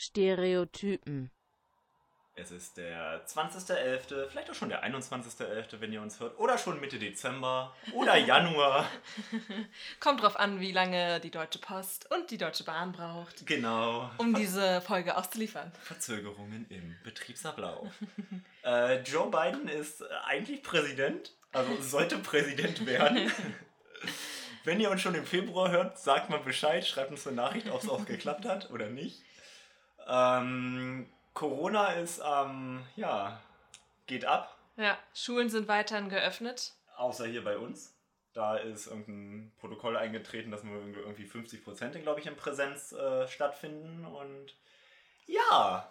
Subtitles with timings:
[0.00, 1.30] Stereotypen.
[2.34, 6.38] Es ist der 20.11., vielleicht auch schon der 21.11., wenn ihr uns hört.
[6.38, 8.86] Oder schon Mitte Dezember oder Januar.
[9.98, 14.10] Kommt drauf an, wie lange die Deutsche Post und die Deutsche Bahn braucht, Genau.
[14.16, 15.70] um diese Folge auszuliefern.
[15.82, 17.88] Verzögerungen im Betriebsablauf.
[18.64, 23.30] äh, Joe Biden ist eigentlich Präsident, also sollte Präsident werden.
[24.64, 27.82] Wenn ihr uns schon im Februar hört, sagt mal Bescheid, schreibt uns eine Nachricht, ob
[27.82, 29.22] es auch geklappt hat oder nicht.
[30.08, 33.40] Ähm, Corona ist, ähm, ja,
[34.06, 36.72] geht ab, Ja, Schulen sind weiterhin geöffnet.
[36.96, 37.94] außer hier bei uns.
[38.32, 43.26] Da ist irgendein Protokoll eingetreten, dass nur irgendwie 50 Prozent, glaube ich, in Präsenz äh,
[43.26, 44.04] stattfinden.
[44.06, 44.54] Und
[45.26, 45.88] ja,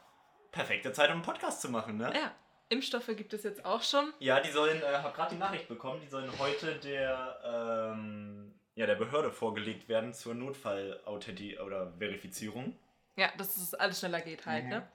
[0.52, 2.12] perfekte Zeit, um einen Podcast zu machen, ne?
[2.16, 2.32] Ja,
[2.70, 4.14] Impfstoffe gibt es jetzt auch schon.
[4.20, 8.86] Ja, die sollen, äh, hab gerade die Nachricht bekommen, die sollen heute der, ähm, ja,
[8.86, 12.78] der Behörde vorgelegt werden zur Notfall-Authenti- oder Verifizierung.
[13.20, 14.70] Ja, dass es alles schneller geht halt, Mhm.
[14.70, 14.92] ne?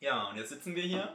[0.00, 1.14] Ja, und jetzt sitzen wir hier.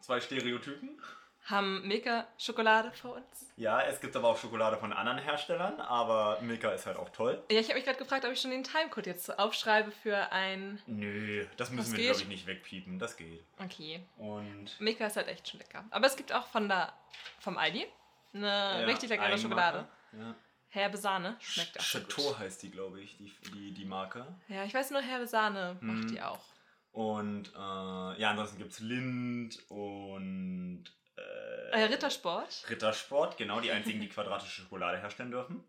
[0.00, 1.00] Zwei Stereotypen.
[1.44, 3.46] Haben Milka Schokolade für uns.
[3.56, 7.42] Ja, es gibt aber auch Schokolade von anderen Herstellern, aber Milka ist halt auch toll.
[7.50, 10.80] Ja, ich habe mich gerade gefragt, ob ich schon den Timecode jetzt aufschreibe für ein.
[10.86, 12.98] Nö, das müssen Das wir, glaube ich, nicht wegpiepen.
[12.98, 13.42] Das geht.
[13.62, 14.04] Okay.
[14.18, 15.84] Und Milka ist halt echt schon lecker.
[15.90, 16.92] Aber es gibt auch von der
[17.40, 17.86] vom Aldi
[18.34, 19.42] eine ja, richtig leckere Eigenmarke.
[19.42, 19.88] Schokolade.
[20.12, 20.34] Ja.
[20.70, 21.36] Herbe Sahne.
[21.40, 22.38] Schmeckt auch Chateau gut.
[22.38, 24.26] heißt die, glaube ich, die, die, die Marke.
[24.48, 25.94] Ja, ich weiß nur, Herbe Sahne Mhm.
[26.00, 26.44] macht die auch.
[26.92, 30.84] Und äh, ja, ansonsten gibt es Lind und
[31.16, 32.64] äh, Äh, Rittersport.
[32.68, 35.64] Rittersport, genau, die einzigen, die quadratische Schokolade herstellen dürfen.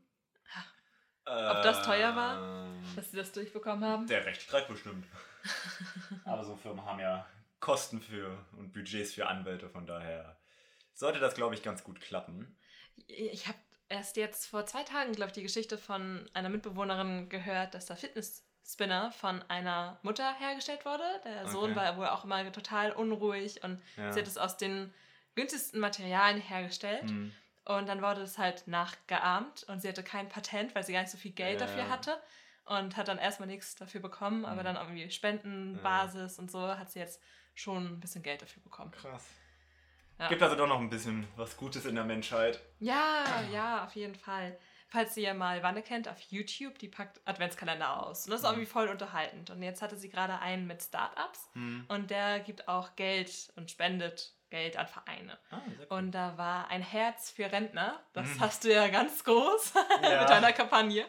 [1.25, 2.72] Ob das teuer war?
[2.95, 4.08] Dass sie das durchbekommen haben.
[4.08, 5.05] Der Rechtsstreit bestimmt.
[6.25, 7.27] Aber so Firmen haben ja
[7.59, 10.39] Kosten für und Budgets für Anwälte, von daher
[10.94, 12.58] sollte das, glaube ich, ganz gut klappen.
[13.08, 13.58] Ich habe
[13.89, 17.97] erst jetzt vor zwei Tagen, glaube ich, die Geschichte von einer Mitbewohnerin gehört, dass der
[17.97, 21.03] Fitness-Spinner von einer Mutter hergestellt wurde.
[21.25, 21.75] Der Sohn Okay.
[21.79, 24.11] war wohl auch immer total unruhig und Ja.
[24.11, 24.93] sie hat es aus den
[25.35, 27.09] günstigsten Materialien hergestellt.
[27.09, 27.33] Hm.
[27.65, 31.11] Und dann wurde es halt nachgeahmt und sie hatte kein Patent, weil sie gar nicht
[31.11, 31.67] so viel Geld Ja.
[31.67, 32.19] dafür hatte.
[32.65, 34.65] Und hat dann erstmal nichts dafür bekommen, aber Mhm.
[34.65, 37.19] dann irgendwie Spendenbasis und so hat sie jetzt
[37.55, 38.91] schon ein bisschen Geld dafür bekommen.
[38.91, 39.25] Krass.
[40.19, 40.27] Ja.
[40.27, 42.59] Gibt also doch noch ein bisschen was Gutes in der Menschheit.
[42.80, 44.57] Ja, ja, auf jeden Fall.
[44.91, 48.25] Falls ihr mal Wanne kennt auf YouTube, die packt Adventskalender aus.
[48.25, 48.53] Und das ist Mhm.
[48.53, 49.49] irgendwie voll unterhaltend.
[49.52, 51.85] Und jetzt hatte sie gerade einen mit Startups Hm.
[51.87, 55.37] und der gibt auch Geld und spendet Geld an Vereine.
[55.52, 55.61] Ah.
[55.95, 57.99] Und da war ein Herz für Rentner.
[58.13, 58.39] Das Mhm.
[58.39, 60.19] hast du ja ganz groß Ja.
[60.21, 61.05] mit deiner Kampagne.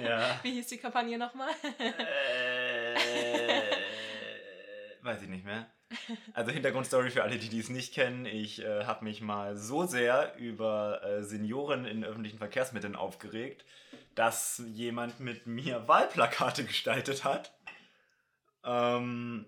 [0.00, 0.38] ja.
[0.44, 1.50] Wie hieß die Kampagne nochmal?
[1.78, 2.94] äh,
[5.02, 5.66] weiß ich nicht mehr.
[6.34, 8.26] Also Hintergrundstory für alle, die dies nicht kennen.
[8.26, 13.64] Ich äh, habe mich mal so sehr über äh, Senioren in öffentlichen Verkehrsmitteln aufgeregt,
[14.14, 17.56] dass jemand mit mir Wahlplakate gestaltet hat.
[18.64, 19.46] Ähm,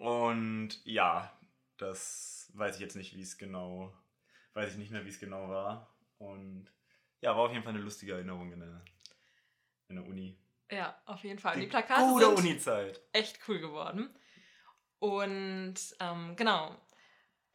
[0.00, 1.32] und ja,
[1.76, 3.92] das weiß ich jetzt nicht, wie es genau,
[4.54, 5.94] weiß ich nicht mehr, wie es genau war.
[6.18, 6.72] Und
[7.20, 8.82] ja, war auf jeden Fall eine lustige Erinnerung in der,
[9.88, 10.36] in der Uni.
[10.70, 11.54] Ja, auf jeden Fall.
[11.54, 13.00] Die Die Plakate gute sind Uni-Zeit.
[13.12, 14.10] echt cool geworden.
[14.98, 16.74] Und ähm, genau,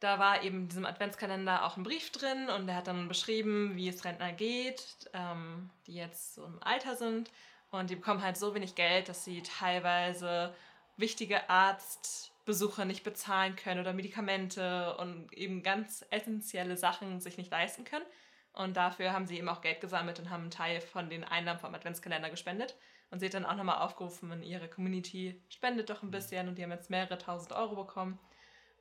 [0.00, 3.72] da war eben in diesem Adventskalender auch ein Brief drin und der hat dann beschrieben,
[3.74, 4.84] wie es Rentner geht,
[5.14, 7.30] ähm, die jetzt so im Alter sind.
[7.70, 10.54] Und die bekommen halt so wenig Geld, dass sie teilweise
[10.96, 17.84] wichtige Arztbesuche nicht bezahlen können oder Medikamente und eben ganz essentielle Sachen sich nicht leisten
[17.84, 18.04] können.
[18.52, 21.58] Und dafür haben sie eben auch Geld gesammelt und haben einen Teil von den Einnahmen
[21.58, 22.76] vom Adventskalender gespendet.
[23.14, 26.48] Und sie hat dann auch nochmal aufgerufen in ihre Community, spendet doch ein bisschen.
[26.48, 28.18] Und die haben jetzt mehrere tausend Euro bekommen.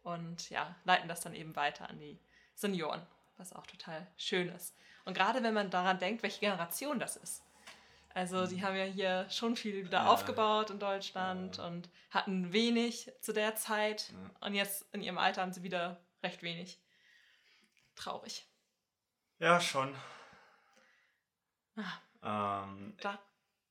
[0.02, 2.20] Und ja, leiten das dann eben weiter an die
[2.56, 3.06] Senioren,
[3.38, 4.76] was auch total schön ist.
[5.06, 7.44] Und gerade wenn man daran denkt, welche Generation das ist.
[8.16, 10.08] Also die haben ja hier schon viel wieder Ja.
[10.08, 14.10] aufgebaut in Deutschland und hatten wenig zu der Zeit.
[14.12, 14.48] Ja.
[14.48, 16.80] Und jetzt in ihrem Alter haben sie wieder recht wenig.
[17.96, 18.48] Traurig.
[19.38, 19.96] Ja, schon.
[21.76, 23.20] Ah, Ähm, da,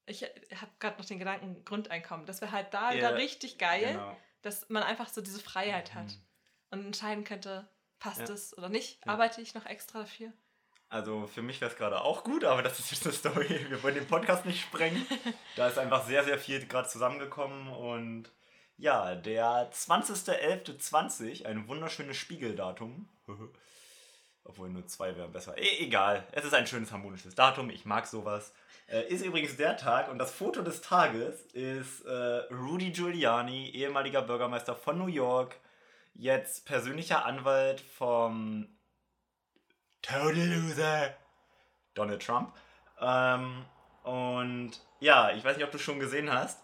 [0.07, 2.27] ich habe gerade noch den Gedanken Grundeinkommen.
[2.27, 4.17] Das wäre halt da Ja, wieder richtig geil, genau.
[4.43, 6.23] dass man einfach so diese Freiheit hat Mhm.
[6.71, 7.69] und entscheiden könnte,
[7.99, 8.35] passt Ja.
[8.35, 9.05] es oder nicht.
[9.07, 9.13] Ja.
[9.13, 10.33] Arbeite ich noch extra dafür?
[10.89, 13.67] Also für mich wäre es gerade auch gut, aber das ist jetzt eine Story.
[13.71, 15.07] Wir wollen den Podcast nicht sprengen.
[15.57, 18.31] Da ist einfach sehr, sehr viel gerade zusammengekommen und
[18.79, 23.09] ja, der 20.11.20, ein wunderschönes Spiegeldatum.
[24.45, 25.57] Obwohl nur zwei wären besser.
[25.57, 28.53] E egal, es ist ein schönes harmonisches Datum, ich mag sowas.
[28.89, 34.23] Äh, ist übrigens der Tag und das Foto des Tages ist äh, Rudy Giuliani, ehemaliger
[34.23, 35.57] Bürgermeister von New York,
[36.15, 38.69] jetzt persönlicher Anwalt vom
[40.03, 41.15] Total Loser
[41.95, 42.55] Donald Trump.
[43.01, 43.65] Ähm,
[44.03, 46.61] und ja, ich weiß nicht, ob du schon gesehen hast.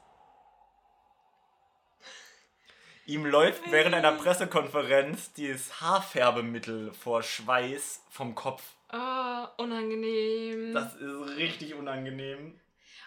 [3.07, 8.63] Ihm läuft während einer Pressekonferenz dieses Haarfärbemittel vor Schweiß vom Kopf.
[8.93, 10.73] Oh, unangenehm.
[10.75, 12.59] Das ist richtig unangenehm.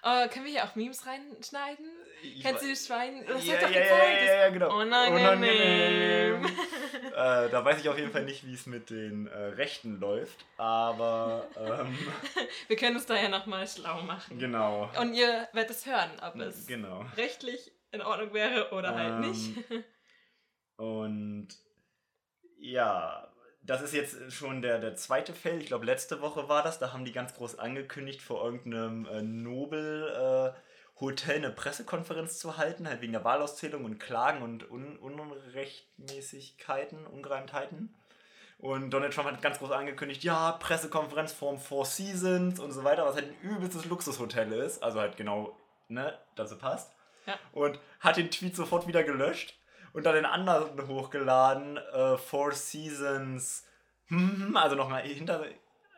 [0.03, 1.85] Oh, können wir hier auch Memes reinschneiden?
[2.23, 3.23] Ich Kennst du das Schwein?
[3.27, 4.21] Das ja, hat doch ja, gezeigt.
[4.21, 4.79] ja, ja, ja, genau.
[4.79, 6.45] Unangenehm.
[6.45, 10.43] äh, da weiß ich auf jeden Fall nicht, wie es mit den äh, Rechten läuft,
[10.57, 11.97] aber ähm,
[12.67, 14.39] Wir können uns da ja nochmal schlau machen.
[14.39, 14.89] genau.
[14.99, 17.05] Und ihr werdet es hören, ob es Genau.
[17.17, 19.55] rechtlich in Ordnung wäre oder halt Ähm, nicht.
[20.77, 21.49] Und
[22.57, 23.30] ja,
[23.63, 25.59] das ist jetzt schon der, der zweite Fall.
[25.59, 26.79] Ich glaube, letzte Woche war das.
[26.79, 30.59] Da haben die ganz groß angekündigt, vor irgendeinem äh, Nobel äh,
[30.99, 37.95] Hotel eine Pressekonferenz zu halten, halt wegen der Wahlauszählung und Klagen und Un Unrechtmäßigkeiten, Ungereimtheiten.
[38.59, 43.05] Und Donald Trump hat ganz groß angekündigt, ja, Pressekonferenz vorm Four Seasons und so weiter,
[43.05, 44.83] was halt ein übelstes Luxushotel ist.
[44.83, 46.93] Also halt genau, ne, dazu passt.
[47.25, 47.39] Ja.
[47.53, 49.55] Und hat den Tweet sofort wieder gelöscht
[49.93, 53.65] und dann den anderen hochgeladen, äh, Four Seasons,
[54.53, 55.45] also nochmal hinter,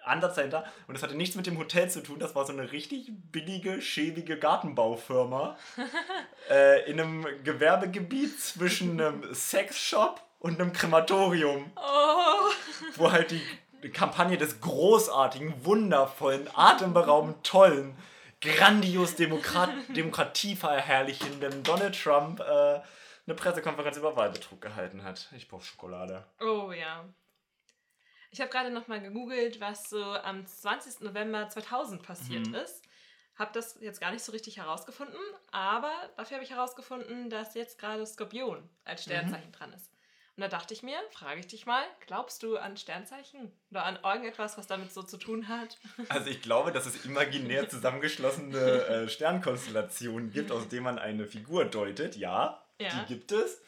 [0.05, 0.65] Ansatz dahinter.
[0.87, 3.81] Und das hatte nichts mit dem Hotel zu tun, das war so eine richtig billige,
[3.81, 5.57] schäbige Gartenbaufirma
[6.49, 12.51] äh, in einem Gewerbegebiet zwischen einem Sexshop und einem Krematorium, Oh,
[12.97, 17.95] wo halt die Kampagne des großartigen, wundervollen, atemberaubend tollen,
[18.41, 22.79] grandios Demokrat Demokratie verherrlichenden Donald Trump äh,
[23.25, 25.29] eine Pressekonferenz über Wahlbetrug gehalten hat.
[25.35, 26.25] Ich brauche Schokolade.
[26.41, 27.05] oh ja.
[28.31, 31.01] Ich habe gerade nochmal gegoogelt, was so am 20.
[31.01, 32.55] November 2000 passiert Mhm.
[32.55, 32.83] ist.
[33.35, 35.19] Habe das jetzt gar nicht so richtig herausgefunden,
[35.51, 39.91] aber dafür habe ich herausgefunden, dass jetzt gerade Skorpion als Sternzeichen dran ist.
[40.35, 43.99] Und da dachte ich mir, frage ich dich mal, glaubst du an Sternzeichen oder an
[44.03, 45.77] irgendetwas, was damit so zu tun hat?
[46.09, 51.65] Also ich glaube, dass es imaginär zusammengeschlossene äh, Sternkonstellationen gibt, aus denen man eine Figur
[51.65, 52.15] deutet.
[52.15, 52.89] Ja, Ja.
[52.99, 53.61] die gibt es.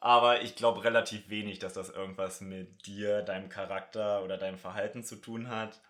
[0.00, 5.04] Aber ich glaube relativ wenig, dass das irgendwas mit dir, deinem Charakter oder deinem Verhalten
[5.04, 5.80] zu tun hat.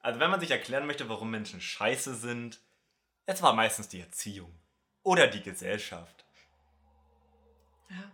[0.00, 2.60] Also wenn man sich erklären möchte, warum Menschen scheiße sind,
[3.26, 4.54] es war meistens die Erziehung.
[5.02, 6.24] Oder die Gesellschaft.
[7.90, 8.10] Ja.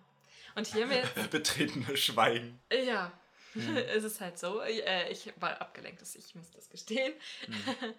[0.57, 2.61] Und hier mit, Betretene Schweigen.
[2.73, 3.13] ja,
[3.55, 7.13] es ist halt so, äh, ich war abgelenkt, ich muss das gestehen.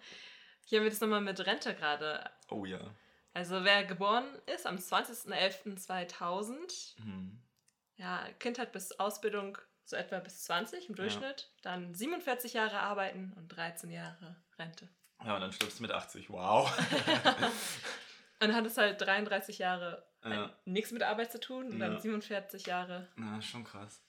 [0.64, 2.80] Hier wird es nochmal mit Rente gerade Oh ja.
[3.34, 4.24] Also wer geboren
[4.54, 7.40] ist am 20.11.2000, Hm.
[7.96, 13.48] ja, Kindheit bis Ausbildung so etwa bis 20 im Durchschnitt, dann 47 Jahre arbeiten und
[13.48, 14.88] 13 Jahre Rente.
[15.24, 16.30] Ja, und dann stirbst du mit 80.
[16.30, 16.70] Wow.
[16.76, 16.80] Und
[18.40, 20.50] dann hat es halt 33 Jahre Ja.
[20.64, 22.00] nichts mit Arbeit zu tun und dann Ja.
[22.00, 23.08] 47 Jahre.
[23.16, 24.02] Na, schon krass.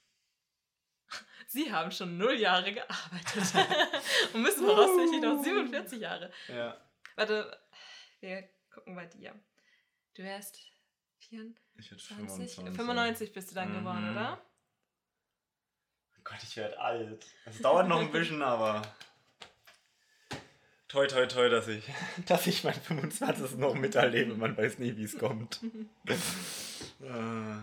[1.46, 3.54] Sie haben schon null Jahre gearbeitet
[4.34, 6.30] und müssen voraussichtlich noch 47 Jahre.
[6.48, 6.76] Ja.
[7.16, 7.58] Warte,
[8.20, 9.34] wir gucken bei dir.
[10.14, 10.58] Du wärst
[11.20, 13.78] 24, Ich werde 95, 95 bist du dann Mhm.
[13.78, 14.40] geboren, oder?
[16.18, 17.26] Oh Gott, ich werde alt.
[17.46, 18.82] Es dauert noch ein bisschen, aber.
[20.88, 21.84] Toi, toi, toi, dass ich,
[22.26, 23.56] dass ich mein 25.
[23.58, 24.34] noch miterlebe.
[24.36, 25.60] Man weiß nie, wie es kommt.
[27.02, 27.58] Äh,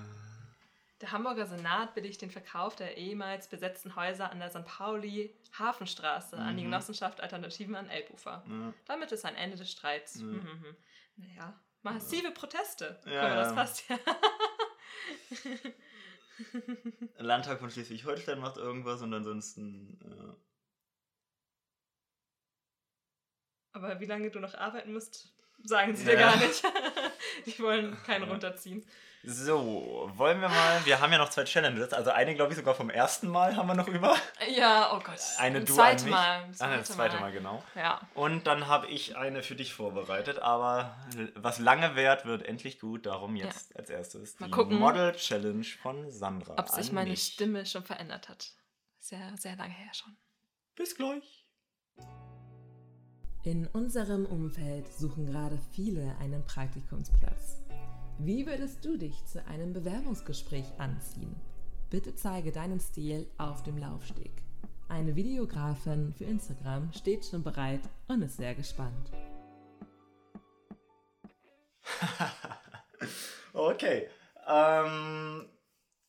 [0.99, 4.65] Der Hamburger Senat billigt den Verkauf der ehemals besetzten Häuser an der St.
[4.65, 6.67] Pauli Hafenstraße an die Mhm.
[6.67, 8.43] Genossenschaft Alternativen an Elbufer.
[8.47, 8.73] ja.
[8.85, 10.15] Damit ist ein Ende des Streits.
[10.19, 10.25] Ja.
[10.25, 10.75] Mhm.
[11.15, 12.99] Naja, massive Proteste.
[13.05, 13.53] Ja, Guck mal, das ja.
[13.55, 13.99] passt ja.
[17.17, 19.99] Landtag von Schleswig-Holstein macht irgendwas und ansonsten.
[20.01, 20.33] äh,
[23.73, 26.11] Aber wie lange du noch arbeiten musst, sagen sie Ja.
[26.11, 26.63] dir gar nicht.
[27.45, 28.31] Die wollen keinen Ja.
[28.31, 28.85] runterziehen.
[29.23, 30.83] So, wollen wir mal.
[30.83, 31.93] Wir haben ja noch zwei Challenges.
[31.93, 34.17] Also eine, glaube ich, sogar vom ersten Mal haben wir noch über.
[34.49, 35.19] Ja, oh Gott.
[35.37, 36.11] Eine Ein du zweites an mich.
[36.19, 36.51] Mal.
[36.57, 37.63] Ah, das zweite Mal, genau.
[37.75, 38.01] Ja.
[38.15, 40.97] Und dann habe ich eine für dich vorbereitet, aber
[41.35, 43.05] was lange währt, wird endlich gut.
[43.05, 44.79] Darum jetzt als erstes Mal die gucken.
[44.79, 46.55] Model Challenge von Sandra.
[46.57, 47.21] Ob sich meine mich.
[47.21, 48.53] Stimme schon verändert hat.
[48.99, 50.17] Sehr, sehr lange her schon.
[50.75, 51.45] Bis gleich.
[53.43, 57.63] In unserem Umfeld suchen gerade viele einen Praktikumsplatz.
[58.19, 61.35] Wie würdest du dich zu einem Bewerbungsgespräch anziehen?
[61.89, 64.31] Bitte zeige deinen Stil auf dem Laufsteg.
[64.89, 69.11] Eine Videografin für Instagram steht schon bereit und ist sehr gespannt.
[73.53, 74.07] Okay.
[74.47, 75.49] Ähm.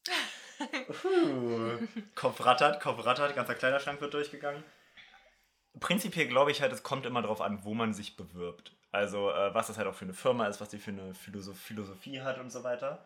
[0.86, 1.78] Puh.
[2.14, 4.62] Kopf rattert, Kopf rattert, ganzer Kleiderschrank wird durchgegangen.
[5.80, 8.72] Prinzipiell glaube ich halt, es kommt immer darauf an, wo man sich bewirbt.
[8.90, 11.58] Also, äh, was das halt auch für eine Firma ist, was die für eine Philosoph
[11.58, 13.04] Philosophie hat und so weiter.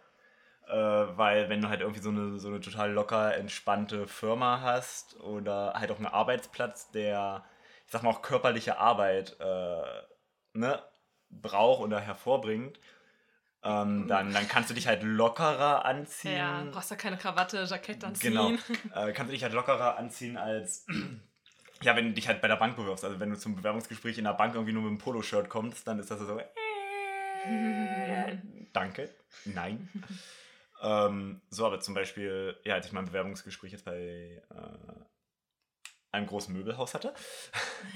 [0.66, 5.18] Äh, weil, wenn du halt irgendwie so eine, so eine total locker entspannte Firma hast
[5.20, 7.44] oder halt auch einen Arbeitsplatz, der,
[7.86, 10.02] ich sag mal, auch körperliche Arbeit äh,
[10.54, 10.82] ne,
[11.30, 12.80] braucht oder hervorbringt,
[13.62, 16.36] Ähm, dann, dann kannst du dich halt lockerer anziehen.
[16.36, 18.48] Ja, brauchst ja keine Krawatte, Jackett Genau.
[18.48, 18.58] anziehen.
[18.94, 20.86] Äh, kannst du dich halt lockerer anziehen als.
[21.82, 23.04] Ja, wenn du dich halt bei der Bank bewirbst.
[23.04, 25.98] Also wenn du zum Bewerbungsgespräch in der Bank irgendwie nur mit einem Poloshirt kommst, dann
[25.98, 26.38] ist das so.
[27.44, 27.44] Äh,
[28.72, 29.14] danke.
[29.44, 29.88] Nein.
[30.82, 35.04] ähm, so, aber zum Beispiel, ja, als ich mein Bewerbungsgespräch jetzt bei äh,
[36.12, 37.14] einem großen Möbelhaus hatte,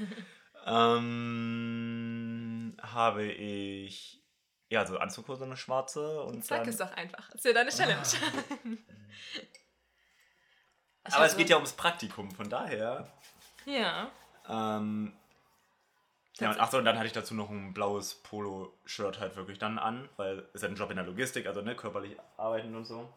[0.67, 4.23] ähm, habe ich
[4.69, 7.27] ja so Anzughose, eine schwarze und Sag dann, es doch einfach.
[7.31, 8.03] Das ist ja deine Challenge.
[8.03, 8.15] Ich
[11.15, 13.13] Aber es hatte- geht ja ums Praktikum, von daher.
[13.67, 14.11] Ja.
[14.49, 15.13] Ähm,
[16.39, 19.79] ja, und achso, und dann hatte ich dazu noch ein blaues Polo-Shirt halt wirklich dann
[19.79, 22.87] an, weil es ist ja ein Job in der Logistik, also ne, körperlich arbeiten und
[22.87, 23.13] so.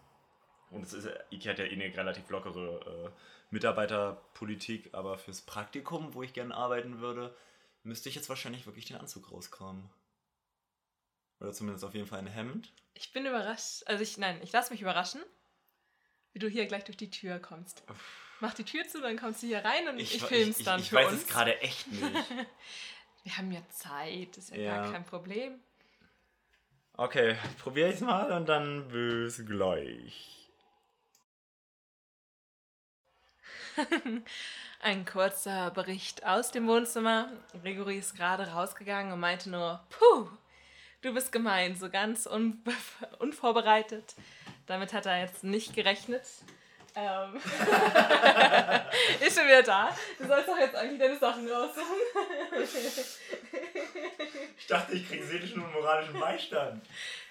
[0.71, 3.09] Und es ist, Ikea hat ja eh eine relativ lockere äh,
[3.51, 7.35] Mitarbeiterpolitik, aber fürs Praktikum, wo ich gerne arbeiten würde,
[7.83, 9.89] müsste ich jetzt wahrscheinlich wirklich den Anzug rauskramen.
[11.39, 12.73] Oder zumindest auf jeden Fall ein Hemd.
[12.93, 13.83] Ich bin überrascht.
[13.85, 15.21] Also ich, nein, ich lasse mich überraschen,
[16.31, 17.83] wie du hier gleich durch die Tür kommst.
[18.43, 20.81] Mach die Tür zu, dann kommst du hier rein und ich, ich, film's ich, dann
[20.81, 21.21] ich für weiß uns.
[21.21, 22.03] es gerade echt nicht.
[23.23, 24.75] Wir haben ja Zeit, ist ja, Ja.
[24.81, 25.61] gar kein Problem.
[26.97, 30.49] Okay, probiere ich es mal und dann bis gleich.
[34.81, 37.31] Ein kurzer Bericht aus dem Wohnzimmer.
[37.63, 40.27] Gregory ist gerade rausgegangen und meinte nur, puh,
[41.01, 42.61] du bist gemein, so ganz un
[43.19, 44.15] unvorbereitet.
[44.65, 46.23] Damit hat er jetzt nicht gerechnet.
[46.95, 47.35] Ähm
[49.25, 49.95] ist schon wieder da.
[50.17, 51.97] Du sollst doch jetzt eigentlich deine Sachen raussuchen.
[54.57, 56.85] Ich dachte, ich kriege seelischen und moralischen Beistand.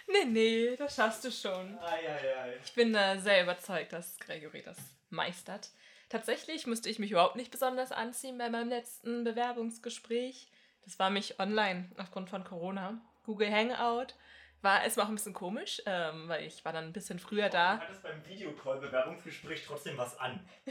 [0.07, 1.78] nee, nee, das schaffst du schon.
[1.78, 2.59] Eieiei.
[2.62, 4.76] Ich bin äh, sehr überzeugt, dass Gregory das
[5.09, 5.71] meistert.
[6.11, 10.50] Tatsächlich musste ich mich überhaupt nicht besonders anziehen bei meinem letzten Bewerbungsgespräch.
[10.85, 13.00] Das war mich online aufgrund von Corona.
[13.25, 14.14] Google Hangout.
[14.62, 17.57] War erstmal auch ein bisschen komisch, ähm, weil ich war dann ein bisschen früher Du
[17.57, 17.78] da.
[17.81, 20.40] hattest beim Videocall-Bewerbungsgespräch trotzdem was an.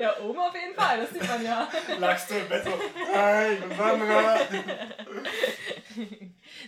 [0.00, 1.68] Ja, oben auf jeden Fall, das sieht man ja.
[1.98, 2.72] Lagst du im Bett so,
[3.12, 4.38] hey, ich bin Sandra.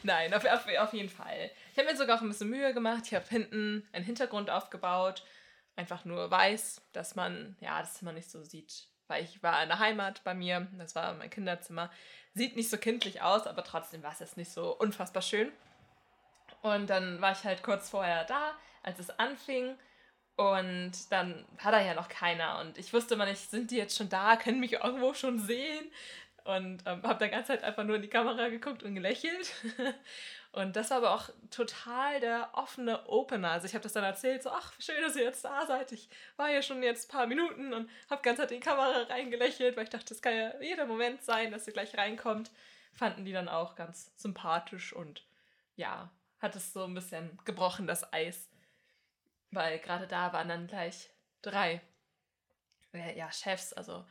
[0.02, 1.50] Nein, auf, auf, auf jeden Fall.
[1.73, 3.04] Ich habe mir sogar auch ein bisschen Mühe gemacht.
[3.06, 5.25] Ich habe hinten einen Hintergrund aufgebaut.
[5.76, 8.88] Einfach nur weiß, dass man, ja, das man nicht so sieht.
[9.08, 10.68] Weil ich war in der Heimat bei mir.
[10.78, 11.90] Das war mein Kinderzimmer.
[12.34, 15.50] Sieht nicht so kindlich aus, aber trotzdem war es jetzt nicht so unfassbar schön.
[16.62, 19.76] Und dann war ich halt kurz vorher da, als es anfing.
[20.36, 22.60] Und dann war da ja noch keiner.
[22.60, 24.36] Und ich wusste immer nicht, sind die jetzt schon da?
[24.36, 25.90] Können mich irgendwo schon sehen?
[26.44, 29.52] Und ähm, habe dann ganze Zeit einfach nur in die Kamera geguckt und gelächelt.
[30.58, 33.52] Und das war aber auch total der offene Opener.
[33.52, 35.92] Also ich habe das dann erzählt, so, ach, schön, dass ihr jetzt da seid.
[35.92, 39.02] Ich war ja schon jetzt ein paar Minuten und habe ganz Zeit in die Kamera
[39.02, 42.50] reingelächelt, weil ich dachte, das kann ja jeder Moment sein, dass ihr gleich reinkommt.
[42.92, 45.24] Fanden die dann auch ganz sympathisch und
[45.76, 46.10] ja,
[46.40, 48.48] hat es so ein bisschen gebrochen, das Eis.
[49.52, 51.08] Weil gerade da waren dann gleich
[51.40, 51.80] drei
[52.92, 54.04] äh, ja, Chefs, also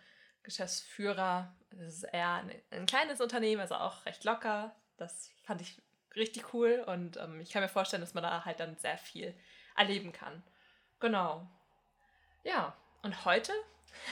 [0.44, 1.54] Geschäftsführer.
[1.72, 4.74] Das ist eher ein, ein kleines Unternehmen, also auch recht locker.
[4.96, 5.82] Das fand ich
[6.16, 9.34] richtig cool und ähm, ich kann mir vorstellen, dass man da halt dann sehr viel
[9.76, 10.44] erleben kann.
[11.00, 11.48] Genau.
[12.44, 13.52] Ja, und heute,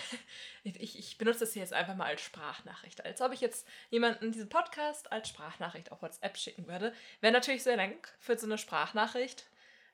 [0.64, 3.04] ich, ich benutze das hier jetzt einfach mal als Sprachnachricht.
[3.04, 6.94] Als ob ich jetzt jemanden diesen Podcast als Sprachnachricht auf WhatsApp schicken würde.
[7.22, 9.46] Wäre natürlich sehr lang für so eine Sprachnachricht.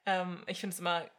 [0.05, 1.09] Ähm, ich finde es immer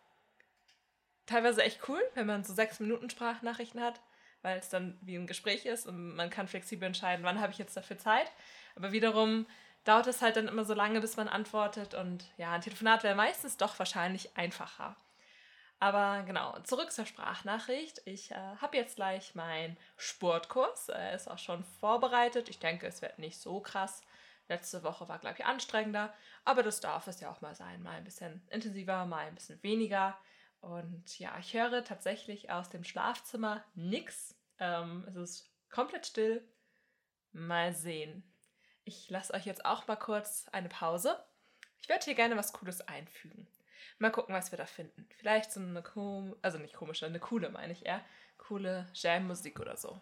[1.27, 4.01] teilweise echt cool, wenn man so sechs Minuten Sprachnachrichten hat,
[4.43, 7.59] weil es dann wie ein Gespräch ist und man kann flexibel entscheiden, wann habe ich
[7.59, 8.31] jetzt dafür Zeit.
[8.75, 9.47] Aber wiederum
[9.85, 13.15] dauert es halt dann immer so lange, bis man antwortet und ja, ein Telefonat wäre
[13.15, 14.97] meistens doch wahrscheinlich einfacher.
[15.83, 18.03] Aber genau, zurück zur Sprachnachricht.
[18.05, 20.89] Ich äh, habe jetzt gleich meinen Sportkurs.
[20.89, 22.49] Er ist auch schon vorbereitet.
[22.49, 24.01] Ich denke, es wird nicht so krass.
[24.47, 26.15] Letzte Woche war, glaube ich, anstrengender.
[26.45, 27.83] Aber das darf es ja auch mal sein.
[27.83, 30.17] Mal ein bisschen intensiver, mal ein bisschen weniger.
[30.61, 34.37] Und ja, ich höre tatsächlich aus dem Schlafzimmer nichts.
[34.61, 36.49] Ähm, es ist komplett still.
[37.33, 38.32] Mal sehen.
[38.85, 41.17] Ich lasse euch jetzt auch mal kurz eine Pause.
[41.81, 43.47] Ich werde hier gerne was Cooles einfügen.
[43.99, 45.09] Mal gucken, was wir da finden.
[45.19, 48.05] Vielleicht so eine kom also nicht komische, eine coole meine ich eher.
[48.39, 50.01] Coole Jam-Musik oder so.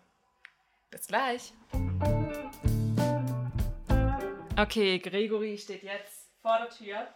[0.91, 1.53] Bis gleich.
[4.59, 7.07] Okay, Gregory steht jetzt vor der Tür.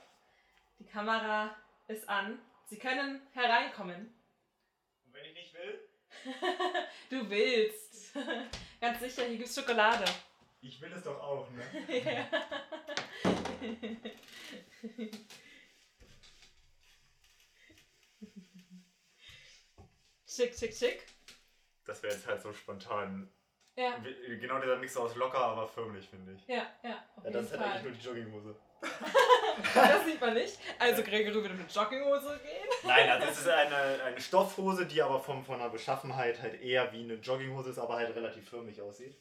[0.78, 1.56] Die Kamera
[1.88, 2.38] ist an.
[2.66, 4.14] Sie können hereinkommen.
[5.06, 5.80] Und wenn ich nicht will?
[7.10, 8.14] Du willst.
[8.80, 10.04] Ganz sicher, hier gibt's Schokolade.
[10.66, 11.62] Ich will es doch auch, ne?
[12.04, 12.26] Ja.
[20.26, 21.06] Schick, schick, schick.
[21.84, 23.30] Das wäre jetzt halt so spontan
[23.76, 23.98] Ja.
[24.40, 26.46] Genau dieser Mix aus locker, aber förmlich, finde ich.
[26.46, 27.04] Ja, ja.
[27.16, 27.70] Auf Ja, jeden das ist halt Fall.
[27.72, 28.56] eigentlich nur die Jogginghose.
[29.74, 30.58] das sieht man nicht.
[30.78, 32.68] Also Gregory würde mit Jogginghose gehen.
[32.84, 36.92] Nein, also es ist eine, eine Stoffhose, die aber vom, von der Beschaffenheit halt eher
[36.92, 39.16] wie eine Jogginghose ist, aber halt relativ förmlich aussieht.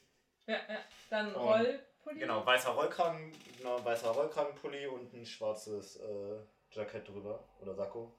[0.45, 0.79] Ja, ja.
[1.09, 2.19] Dann Und- Rollpulli.
[2.19, 6.39] Genau, weißer Rollkragen, genau, weißer Rollkragenpulli und ein schwarzes äh,
[6.71, 8.13] Jackett drüber oder Sakko.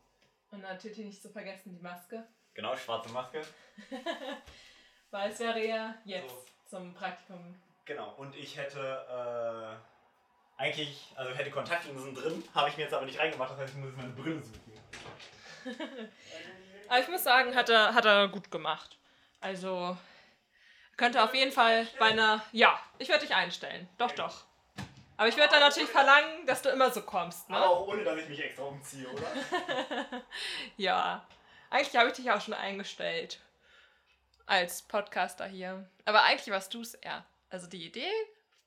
[0.51, 2.25] Und natürlich nicht zu vergessen die Maske.
[2.55, 3.43] Genau, schwarze Maske.
[5.11, 6.79] Weil es wäre ja jetzt So.
[6.79, 7.55] zum Praktikum.
[7.85, 8.81] Genau, und ich hätte
[10.59, 13.75] äh, eigentlich, also hätte Kontaktlinsen drin, habe ich mir jetzt aber nicht reingemacht, das heißt,
[13.75, 14.73] ich muss jetzt meine Brille suchen.
[16.89, 18.99] Aber ich muss sagen, hat er, hat er gut gemacht.
[19.41, 19.97] Also
[20.97, 22.45] könnte auf jeden Fall bei einer.
[22.53, 23.89] Ja, ich werde dich einstellen.
[23.99, 24.45] Doch, doch.
[25.17, 27.67] Aber ich werde dann natürlich verlangen, dass du immer so kommst, Aber ne?
[27.67, 29.27] auch ohne, dass ich mich extra umziehe, oder?
[30.77, 31.27] Ja.
[31.71, 33.41] Eigentlich habe ich dich auch schon eingestellt.
[34.47, 35.89] Als Podcaster hier.
[36.05, 37.25] Aber eigentlich warst du es eher.
[37.49, 38.11] Also die Idee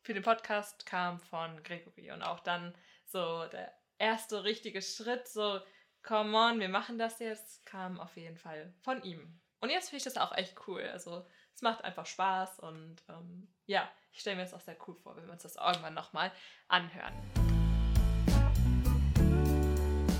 [0.02, 2.74] für den Podcast kam von Gregory und auch dann
[3.06, 5.60] so der erste richtige Schritt, so,
[6.04, 9.40] come on, wir machen das jetzt, kam auf jeden Fall von ihm.
[9.60, 10.82] Und jetzt finde ich das auch echt cool.
[10.92, 11.26] Also
[11.58, 15.16] es macht einfach Spaß und ähm, ja, ich stelle mir das auch sehr cool vor,
[15.18, 16.32] wenn wir uns das irgendwann nochmal
[16.68, 17.16] anhören.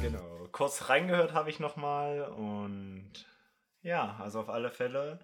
[0.02, 3.12] Genau, kurz reingehört habe ich nochmal und
[3.84, 5.20] ja, also auf alle Fälle.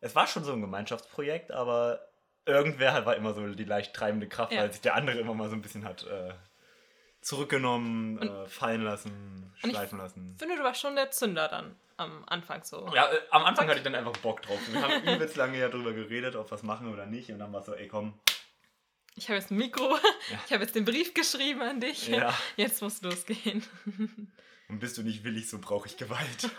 [0.00, 2.00] Es war schon so ein Gemeinschaftsprojekt, aber
[2.44, 4.60] irgendwer war immer so die leicht treibende Kraft, Ja.
[4.60, 6.34] weil sich der andere immer mal so ein bisschen hat äh,
[7.26, 10.30] zurückgenommen, äh, fallen lassen, und ich schleifen lassen.
[10.34, 12.88] Ich finde, du warst schon der Zünder dann am Anfang so.
[12.94, 14.60] Ja, äh, am Anfang hatte ich dann einfach Bock drauf.
[14.70, 17.30] Wir haben übelst lange ja drüber geredet, ob wir es machen oder nicht.
[17.30, 18.14] Und dann war es so, ey komm,
[19.16, 19.98] Ich habe jetzt ein Mikro,
[20.46, 22.06] ich habe jetzt den Brief geschrieben an dich.
[22.06, 22.32] ja.
[22.56, 23.64] Jetzt muss losgehen.
[24.68, 26.50] Und bist du nicht willig, so brauche ich Gewalt.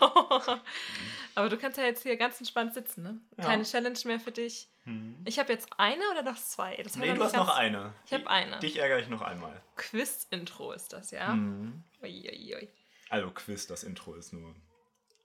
[1.34, 3.20] Aber du kannst ja jetzt hier ganz entspannt sitzen, ne?
[3.36, 3.44] Ja.
[3.44, 4.66] Keine Challenge mehr für dich.
[4.84, 5.14] Hm.
[5.26, 6.74] Ich habe jetzt eine oder noch zwei?
[6.82, 7.92] Das Nee, du hast noch ganz- eine.
[8.06, 8.58] Ich hab eine.
[8.60, 9.60] Dich ärgere ich noch einmal.
[9.76, 11.34] Quiz-Intro ist das, ja?
[11.34, 11.82] Mhm.
[12.02, 12.68] Ui, ui, ui.
[13.10, 14.54] Also Quiz, das Intro ist nur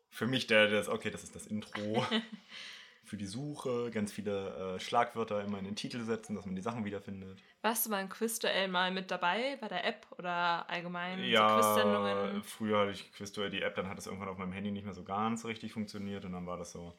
[0.10, 2.06] für mich der, der ist, okay, das ist das Intro.
[3.14, 6.64] für die Suche, ganz viele äh, Schlagwörter immer in den Titel setzen, dass man die
[6.64, 7.44] Sachen wiederfindet.
[7.62, 12.42] Warst du beim Quiz-Duell mal mit dabei bei der App oder allgemein so Ja, Quiz-Sendungen?
[12.44, 14.96] früher hatte ich Quizduell die App, dann hat es irgendwann auf meinem Handy nicht mehr
[14.96, 16.92] so ganz richtig funktioniert und dann war das so,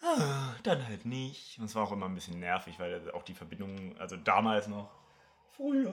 [0.00, 1.58] ah, dann halt nicht.
[1.58, 4.88] Und es war auch immer ein bisschen nervig, weil auch die Verbindung, also damals noch,
[5.54, 5.92] früher,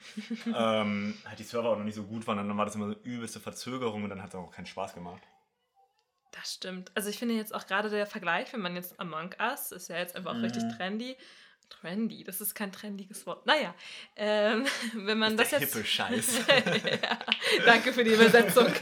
[0.46, 2.88] ähm, halt die Server auch noch nicht so gut waren und dann war das immer
[2.88, 5.20] so übelste Verzögerung und dann hat es auch keinen Spaß gemacht.
[6.32, 6.90] Das stimmt.
[6.94, 9.98] Also ich finde jetzt auch gerade der Vergleich, wenn man jetzt Among Us, ist ja
[9.98, 10.44] jetzt einfach Mhm.
[10.44, 11.16] richtig trendy.
[11.68, 13.46] Trendy, das ist kein trendiges Wort.
[13.46, 13.74] Naja,
[14.16, 16.46] ähm, wenn man Das das ist der jetzt...
[16.46, 16.46] hippe Scheiß.
[17.02, 17.18] ja,
[17.64, 18.66] danke für die Übersetzung.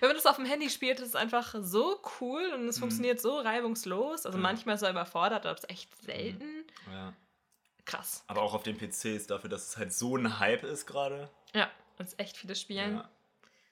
[0.00, 2.80] wenn man das auf dem Handy spielt, ist es einfach so cool und es Mhm.
[2.80, 4.26] funktioniert so reibungslos.
[4.26, 4.42] Also Ja.
[4.42, 6.64] manchmal so überfordert, aber es ist echt selten.
[6.90, 7.12] ja.
[7.86, 8.24] Krass.
[8.28, 11.28] Aber auch auf den PCs, dafür, dass es halt so ein Hype ist gerade.
[11.54, 12.94] Ja, und es echt viele spielen.
[12.96, 13.08] Ja.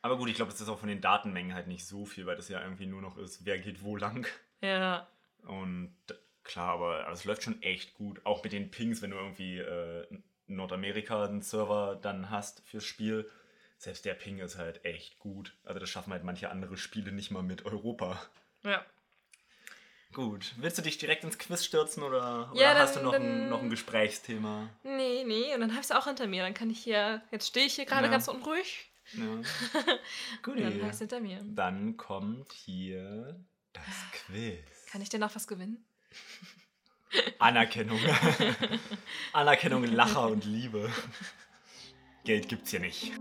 [0.03, 2.37] Aber gut, ich glaube, es ist auch von den Datenmengen halt nicht so viel, weil
[2.37, 4.27] das ja irgendwie nur noch ist, wer geht wo lang.
[4.61, 5.09] Ja,
[5.47, 5.95] Und
[6.45, 8.21] klar, aber, es läuft schon echt gut.
[8.27, 10.07] Auch mit den Pings, wenn du irgendwie äh,
[10.49, 13.31] Nordamerika einen Server dann hast fürs Spiel.
[13.79, 15.57] Selbst der Ping ist halt echt gut.
[15.65, 18.21] Also das schaffen halt manche andere Spiele nicht mal mit Europa.
[18.65, 18.85] ja.
[20.13, 20.53] Gut.
[20.59, 23.23] Willst du dich direkt ins Quiz stürzen oder, oder Ja, hast du dann- noch, ein,
[23.23, 24.69] dann- noch ein Gesprächsthema?
[24.83, 26.43] Nee, nee, und dann habe ich es auch hinter mir.
[26.43, 28.11] Dann kann ich hier, jetzt stehe ich hier gerade Ja.
[28.13, 28.91] ganz unruhig.
[29.15, 29.25] Ja.
[30.43, 30.59] Gut.
[30.59, 31.41] Dann es hinter mir.
[31.45, 34.87] Dann kommt hier das Quiz.
[34.91, 35.85] Kann ich dir noch was gewinnen?
[37.39, 37.99] Anerkennung.
[39.33, 40.91] Anerkennung, Lacher und Liebe.
[42.25, 43.13] Geld gibt's hier nicht.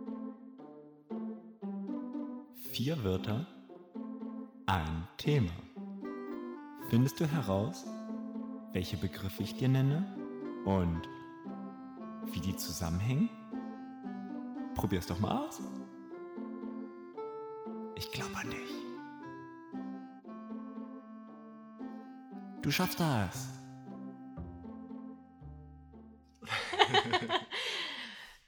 [2.72, 3.48] Vier Wörter,
[4.66, 5.52] ein Thema.
[6.90, 7.86] Findest du heraus,
[8.74, 10.06] welche Begriffe ich dir nenne
[10.66, 11.02] und
[12.34, 13.30] wie die zusammenhängen?
[14.76, 15.62] Probier's doch mal aus.
[18.02, 18.72] Ich glaube an dich.
[22.64, 23.48] Du schaffst das.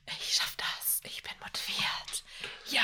[0.05, 1.01] Ich schaff das.
[1.05, 2.23] Ich bin motiviert.
[2.69, 2.81] Ja.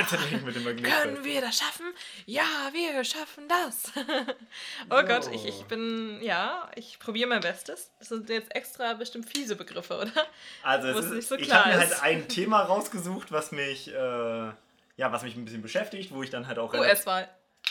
[0.00, 0.84] Ich mit dem Magnet.
[0.84, 1.86] Können wir das schaffen?
[2.26, 3.92] Ja, wir schaffen das.
[4.90, 7.90] oh Gott, ich, ich bin, ja, ich probiere mein Bestes.
[7.98, 10.26] Das sind jetzt extra bestimmt fiese Begriffe, oder?
[10.62, 13.92] Also es ist, nicht so ich klar habe mir halt ein Thema rausgesucht, was mich,
[13.92, 14.52] äh,
[14.96, 17.28] ja, was mich ein bisschen beschäftigt, wo ich dann halt auch US-Wahl.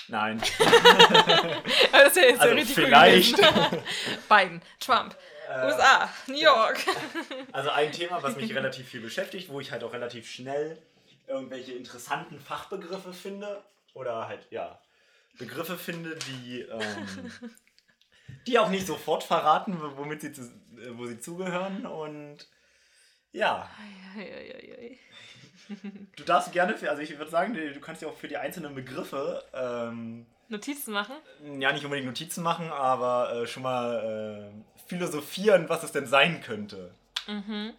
[0.08, 3.38] Nein, Aber das wäre jetzt ja also richtig vielleicht.
[4.30, 5.16] Biden, Trump,
[5.50, 6.80] Äh, USA, New York.
[7.54, 10.82] Also ein Thema, was mich relativ viel beschäftigt, wo ich halt auch relativ schnell
[11.28, 14.80] irgendwelche interessanten Fachbegriffe finde oder halt ja
[15.38, 17.32] Begriffe finde, die ähm,
[18.48, 21.86] die auch nicht sofort verraten, womit sie zu, äh, wo sie zugehören.
[21.86, 22.48] Und
[23.32, 23.70] ja.
[24.18, 25.00] Ei, ei, ei.
[26.16, 28.76] Du darfst gerne, für, also ich würde sagen, du kannst ja auch für die einzelnen
[28.76, 31.16] Begriffe ähm, Notizen machen?
[31.60, 36.42] ja nicht unbedingt Notizen machen, aber äh, schon mal äh, philosophieren, was es denn sein
[36.42, 36.94] könnte.
[37.28, 37.74] Mhm.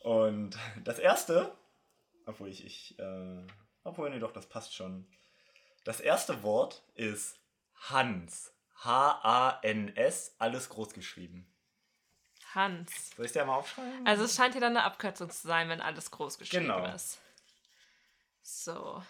[0.00, 1.52] Und das erste,
[2.26, 3.42] obwohl ich, ich äh,
[3.84, 5.06] obwohl, nee, doch, das passt schon.
[5.84, 7.38] Das erste Wort ist
[7.88, 8.52] Hans.
[8.84, 11.46] H-A-N-S, alles groß geschrieben.
[12.54, 13.10] Hans.
[13.16, 14.06] Soll ich dir mal aufschreiben?
[14.06, 16.84] Also es scheint ja dann eine Abkürzung zu sein, wenn alles groß geschrieben Genau.
[16.94, 17.18] ist.
[18.42, 19.02] So.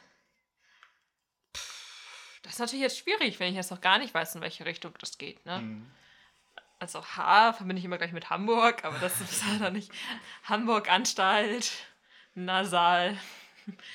[1.57, 4.65] Pff, Das ist natürlich jetzt schwierig, wenn ich jetzt noch gar nicht weiß, in welche
[4.65, 5.59] Richtung das geht, ne?
[5.59, 5.91] Hm.
[6.81, 9.91] Also H verbinde ich immer gleich mit Hamburg, aber das ist leider nicht
[10.45, 11.71] Hamburg Anstalt,
[12.35, 13.19] Nasal.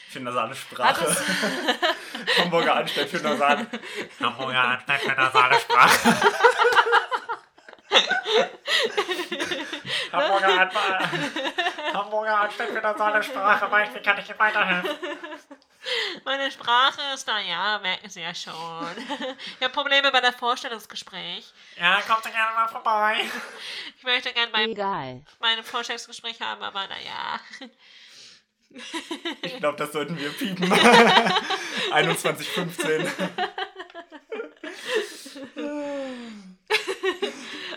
[0.09, 1.05] Für nasale Sprache.
[2.37, 3.65] Hamburger Anstalt für nasale.
[4.19, 6.15] Hamburger Anstalt für nasale Sprache.
[10.13, 11.01] Hamburger, Anstalt,
[11.93, 13.93] Hamburger Anstalt für nasale Sprache.
[13.93, 14.91] Wie kann ich Ihnen weiterhelfen?
[16.25, 18.53] Meine Sprache ist da, ja, merken Sie ja schon.
[19.57, 21.51] Ich habe Probleme bei der Vorstellungsgespräch.
[21.77, 23.17] Ja, kommt Sie gerne mal vorbei.
[23.97, 25.21] Ich möchte gerne mein, Egal.
[25.39, 27.39] mein Vorstellungsgespräch haben, aber naja.
[29.41, 30.69] Ich glaube, das sollten wir piepen.
[31.91, 33.09] 21.15.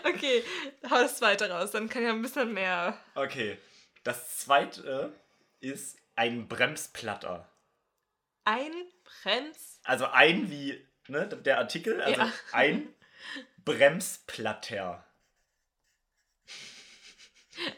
[0.03, 0.43] Okay,
[0.89, 2.97] hau das zweite raus, dann kann ich ein bisschen mehr.
[3.15, 3.57] Okay,
[4.03, 5.13] das zweite
[5.59, 7.49] ist ein Bremsplatter.
[8.45, 8.71] Ein
[9.03, 9.79] Brenz.
[9.83, 12.31] Also ein wie ne, der Artikel, also Ja.
[12.53, 12.93] ein
[13.65, 15.03] Bremsplatter.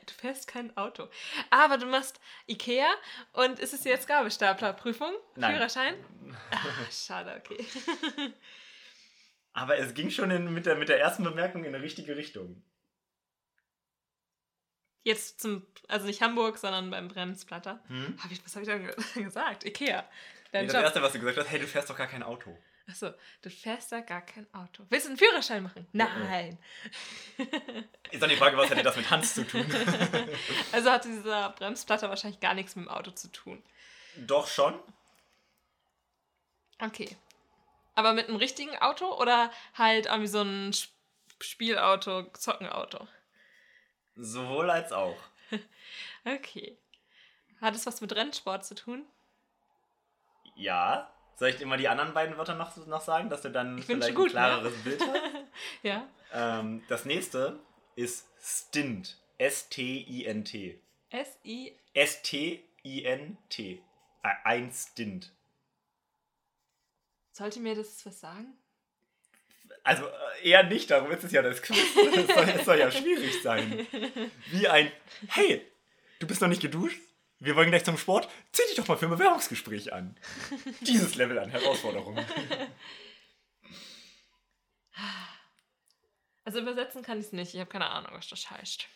[0.06, 1.08] Du fährst kein Auto.
[1.50, 2.90] Aber du machst Ikea
[3.32, 5.14] und ist es jetzt Gabelstaplerprüfung?
[5.36, 5.54] Nein.
[5.56, 5.96] Führerschein?
[6.52, 7.66] Ah, schade, okay.
[9.54, 12.62] Aber es ging schon in, mit, der, mit der ersten Bemerkung in eine richtige Richtung.
[15.04, 17.80] Jetzt zum, also nicht Hamburg, sondern beim Bremsplatter.
[17.88, 18.18] Hm?
[18.24, 19.66] Hab ich, was habe ich ge- gesagt?
[19.66, 20.06] Ikea.
[20.52, 22.58] Nee, das erste, was du gesagt hast, hey, du fährst doch gar kein Auto.
[22.88, 23.12] Achso,
[23.44, 24.84] du fährst da gar kein Auto.
[24.90, 25.86] Willst du einen Führerschein machen?
[25.94, 26.58] Nein.
[28.12, 29.64] Ist dann die Frage, was hätte das mit Hans zu tun?
[30.72, 33.62] Also hat dieser Bremsplatter wahrscheinlich gar nichts mit dem Auto zu tun.
[34.18, 34.74] doch schon.
[36.80, 37.16] Okay.
[37.96, 40.94] Aber mit einem richtigen Auto oder halt irgendwie so ein Sp-
[41.42, 43.08] Spielauto, Zockenauto?
[44.20, 45.18] Sowohl als auch.
[46.26, 46.78] Okay.
[47.62, 49.06] Hat es was mit Rennsport zu tun?
[50.56, 51.12] Ja.
[51.36, 53.86] Soll ich dir mal die anderen beiden Wörter noch, noch sagen, dass du dann Ich
[53.86, 55.22] vielleicht gut, ein klareres Bild hast?
[55.84, 56.08] Ja.
[56.34, 57.60] Ähm, das nächste
[57.96, 59.18] ist Stint.
[59.38, 60.82] S-T-I-N-T.
[61.10, 61.80] S-I.
[61.94, 63.84] S-T-I-N-T.
[64.24, 65.34] Ä- Ein Stint.
[67.32, 68.58] Sollte mir das was sagen?
[69.84, 71.78] Also äh, eher nicht, darum ist es ja das Quiz.
[71.96, 73.88] Es soll, es soll ja schwierig sein.
[74.52, 74.92] Wie ein,
[75.30, 75.66] hey,
[76.20, 77.00] du bist noch nicht geduscht?
[77.40, 78.30] Wir wollen gleich zum Sport.
[78.52, 80.18] Zieh dich doch mal für ein Bewerbungsgespräch an.
[80.82, 82.18] Dieses Level an Herausforderung.
[86.44, 87.54] Also übersetzen kann ich es nicht.
[87.54, 88.88] Ich habe keine Ahnung, was das heißt.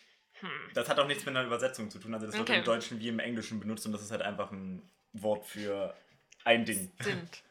[0.74, 2.12] Das hat auch nichts mit einer Übersetzung zu tun.
[2.12, 2.58] Also das wird Okay.
[2.58, 5.96] im Deutschen wie im Englischen benutzt und das ist halt einfach ein Wort für
[6.44, 6.92] ein Ding.
[7.00, 7.42] Sind.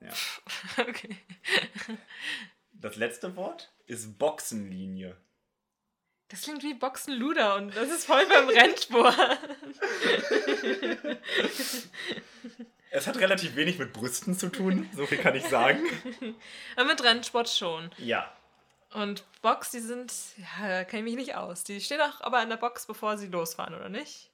[0.00, 0.08] Ja.
[0.78, 1.16] Okay.
[2.72, 5.16] Das letzte Wort ist Boxenlinie.
[6.28, 9.16] Das klingt wie Boxenluder und das ist voll beim Rennsport.
[12.90, 15.82] Es hat relativ wenig mit Brüsten zu tun, so viel kann ich sagen.
[16.76, 17.90] Aber mit Rennsport schon.
[17.98, 18.32] Ja.
[18.94, 20.12] Und Box, die sind,
[20.58, 21.64] ja, kenne ich mich nicht aus.
[21.64, 24.30] Die stehen auch aber in der Box, bevor sie losfahren, oder nicht?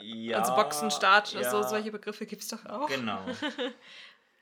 [0.00, 2.88] ja also Boxenstart, ja, so solche Begriffe gibt es doch auch.
[2.88, 3.24] Genau.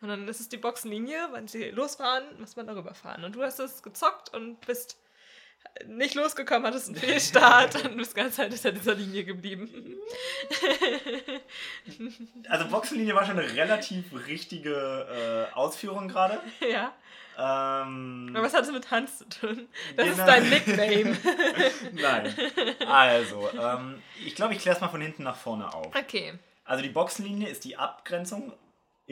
[0.03, 3.25] Und dann ist es die Boxenlinie, wenn sie losfahren, muss man darüber fahren.
[3.25, 4.99] Und du hast es gezockt und bist
[5.87, 9.71] nicht losgekommen, hattest einen Fehlstart und bist ganz halt hinter dieser Linie geblieben.
[12.49, 16.41] Also Boxenlinie war schon eine relativ richtige äh, Ausführung gerade.
[16.69, 16.93] ja.
[17.39, 19.67] Ähm, Aber was hat es mit Hans zu tun?
[19.97, 20.27] Das ist Genau.
[20.27, 21.17] dein Nickname.
[21.93, 22.35] nein.
[22.87, 25.95] Also, ähm, ich glaube, ich kläre es mal von hinten nach vorne auf.
[25.97, 26.35] Okay.
[26.65, 28.53] Also die Boxenlinie ist die Abgrenzung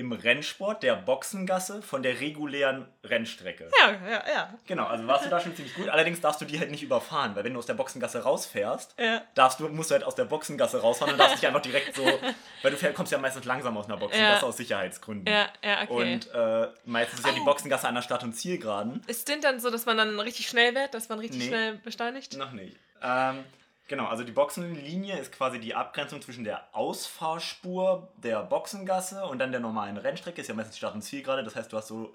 [0.00, 3.68] im Rennsport der Boxengasse von der regulären Rennstrecke.
[3.78, 4.54] Ja, ja, ja.
[4.66, 5.88] Genau, also warst du da schon ziemlich gut.
[5.90, 9.20] Allerdings darfst du die halt nicht überfahren, weil wenn du aus der Boxengasse rausfährst, Ja.
[9.34, 12.04] darfst du, musst du halt aus der Boxengasse rausfahren und darfst nicht einfach direkt so,
[12.62, 14.48] weil du kommst ja meistens langsam aus einer Boxengasse Ja.
[14.48, 15.32] aus Sicherheitsgründen.
[15.32, 15.92] Ja, ja, okay.
[16.14, 17.40] Und äh, meistens ist ja die.
[17.40, 19.02] Boxengasse an der Start- und Zielgeraden.
[19.06, 21.48] ist denn dann so, dass man dann richtig schnell wird, dass man richtig Nee.
[21.48, 22.36] schnell beschleunigt?
[22.38, 22.76] Noch nicht.
[23.02, 23.44] Ähm,
[23.90, 29.50] genau, also die Boxenlinie ist quasi die Abgrenzung zwischen der Ausfahrspur der Boxengasse und dann
[29.50, 30.40] der normalen Rennstrecke.
[30.40, 31.42] Ist ja meistens Start- und Zielgerade.
[31.42, 32.14] Das heißt, du hast so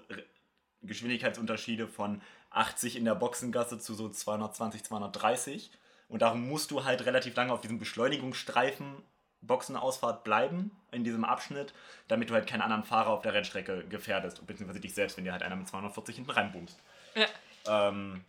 [0.82, 5.70] Geschwindigkeitsunterschiede von 80 in der Boxengasse zu so 220, 230.
[6.08, 9.02] Und darum musst du halt relativ lange auf diesem Beschleunigungsstreifen
[9.42, 11.74] Boxenausfahrt bleiben in diesem Abschnitt,
[12.08, 15.32] damit du halt keinen anderen Fahrer auf der Rennstrecke gefährdest, beziehungsweise dich selbst, wenn dir
[15.32, 16.80] halt einer mit 240 hinten reinboomst.
[17.14, 17.26] Ja.
[17.68, 18.24] Ähm,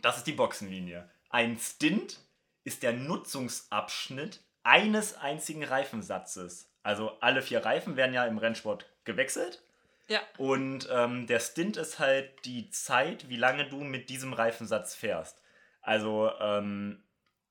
[0.00, 1.08] das ist die Boxenlinie.
[1.28, 2.18] Ein Stint
[2.64, 6.70] ist der Nutzungsabschnitt eines einzigen Reifensatzes.
[6.82, 9.62] Also alle vier Reifen werden ja im Rennsport gewechselt.
[10.08, 10.20] Ja.
[10.38, 15.42] Und ähm, der Stint ist halt die Zeit, wie lange du mit diesem Reifensatz fährst.
[15.82, 17.02] Also, ähm,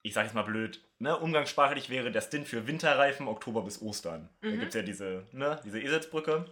[0.01, 4.29] ich sage jetzt mal blöd, ne, umgangssprachlich wäre der Stint für Winterreifen Oktober bis Ostern.
[4.41, 4.51] Mhm.
[4.51, 6.45] Da gibt es ja diese, ne, diese Eselsbrücke.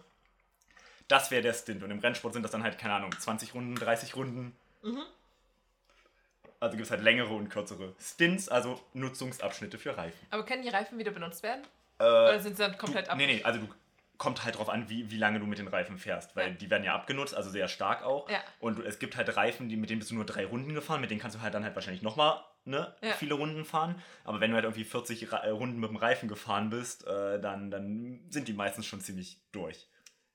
[1.08, 1.82] Das wäre der Stint.
[1.82, 4.56] Und im Rennsport sind das dann halt, keine Ahnung, 20 Runden, 30 Runden.
[4.82, 5.02] Mhm.
[6.60, 10.26] Also gibt es halt längere und kürzere Stints, also Nutzungsabschnitte für Reifen.
[10.30, 11.62] Aber können die Reifen wieder benutzt werden?
[11.98, 13.16] Äh, Oder sind sie dann komplett ab?
[13.16, 13.68] Nee, nee, also du
[14.18, 16.54] kommt halt drauf an, wie, wie lange du mit den Reifen fährst, weil ja.
[16.54, 18.28] die werden ja abgenutzt, also sehr stark auch.
[18.30, 18.42] Ja.
[18.60, 21.10] Und es gibt halt Reifen, die, mit denen bist du nur drei Runden gefahren, mit
[21.10, 23.12] denen kannst du halt dann halt wahrscheinlich nochmal ne, ja.
[23.12, 24.02] viele Runden fahren.
[24.24, 27.40] Aber wenn du halt irgendwie 40 Ra äh, Runden mit dem Reifen gefahren bist, äh,
[27.40, 29.88] dann, dann sind die meistens schon ziemlich durch.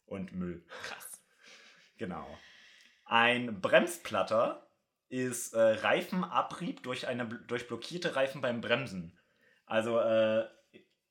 [0.05, 0.63] Und Müll.
[0.83, 1.21] Krass.
[1.97, 2.27] Genau.
[3.05, 4.65] Ein Bremsplatter
[5.11, 9.17] ist äh, Reifenabrieb durch, eine, durch blockierte Reifen beim Bremsen.
[9.65, 10.47] Also äh,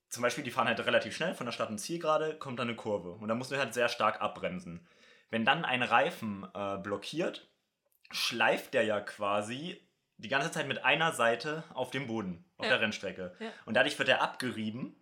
[0.09, 2.69] zum Beispiel, die fahren halt relativ schnell von der Stadt ins Ziel gerade, kommt dann
[2.69, 3.13] eine Kurve.
[3.13, 4.87] Und da musst du halt sehr stark abbremsen.
[5.29, 7.49] Wenn dann ein Reifen äh, blockiert,
[8.11, 9.81] schleift der ja quasi
[10.17, 12.73] die ganze Zeit mit einer Seite auf dem Boden, auf ja.
[12.73, 13.37] der Rennstrecke.
[13.39, 13.51] Ja.
[13.67, 14.97] Und dadurch wird er abgerieben.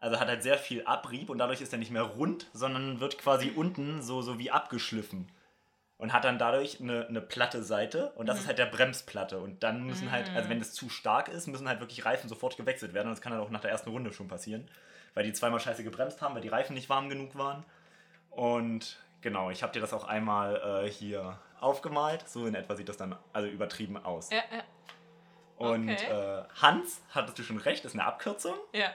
[0.00, 3.18] Also hat halt sehr viel Abrieb und dadurch ist er nicht mehr rund, sondern wird
[3.18, 5.30] quasi unten so, so wie abgeschliffen
[6.00, 8.40] und hat dann dadurch eine, eine platte Seite und das mhm.
[8.40, 10.12] ist halt der Bremsplatte und dann müssen mhm.
[10.12, 13.12] halt, also wenn es zu stark ist, müssen halt wirklich Reifen sofort gewechselt werden und
[13.12, 14.68] das kann dann auch nach der ersten Runde schon passieren,
[15.14, 17.64] weil die zweimal scheiße gebremst haben, weil die Reifen nicht warm genug waren
[18.30, 22.88] und genau, ich habe dir das auch einmal äh, hier aufgemalt, so in etwa sieht
[22.88, 24.30] das dann also übertrieben aus.
[24.30, 24.62] Ja, ja.
[25.58, 26.06] Und okay.
[26.10, 28.54] äh, Hans, hattest du schon recht, ist eine Abkürzung.
[28.72, 28.90] Ja.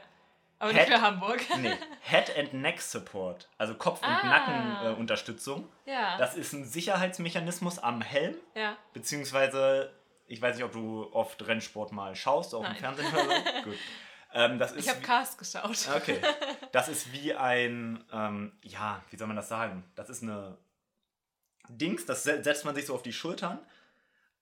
[0.59, 1.41] Aber Head, nicht für Hamburg.
[1.59, 4.23] nee, Head and Neck Support, also Kopf- und ah.
[4.23, 5.67] Nackenunterstützung.
[5.85, 6.17] Äh, ja.
[6.17, 8.35] Das ist ein Sicherheitsmechanismus am Helm.
[8.55, 8.77] Ja.
[8.93, 9.91] Beziehungsweise,
[10.27, 12.71] ich weiß nicht, ob du oft Rennsport mal schaust, auch Nein.
[12.73, 13.63] im Fernsehen oder so.
[13.63, 13.77] Gut.
[14.33, 15.87] Ähm, das ist ich habe Cast geschaut.
[15.95, 16.19] Okay.
[16.71, 19.85] Das ist wie ein, ähm, ja, wie soll man das sagen?
[19.95, 20.57] Das ist eine
[21.69, 23.59] Dings, das setzt man sich so auf die Schultern.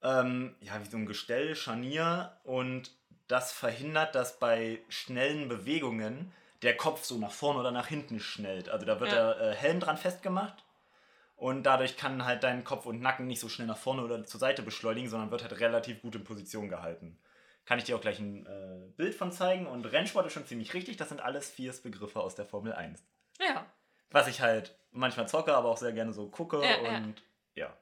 [0.02, 2.90] Ähm, ja, wie so ein Gestell, Scharnier und
[3.28, 6.32] das verhindert, dass bei schnellen Bewegungen
[6.62, 8.70] der Kopf so nach vorne oder nach hinten schnellt.
[8.70, 9.34] Also da wird ja.
[9.34, 10.64] der äh, Helm dran festgemacht
[11.36, 14.40] und dadurch kann halt dein Kopf und Nacken nicht so schnell nach vorne oder zur
[14.40, 17.20] Seite beschleunigen, sondern wird halt relativ gut in Position gehalten.
[17.66, 20.74] Kann ich dir auch gleich ein äh, Bild von zeigen und Rennsport ist schon ziemlich
[20.74, 20.98] richtig.
[20.98, 23.04] Das sind alles vier Begriffe aus der Formel 1.
[23.40, 23.66] Ja.
[24.10, 27.22] Was ich halt manchmal zocke, aber auch sehr gerne so gucke ja, und
[27.56, 27.66] ja.
[27.68, 27.78] ja.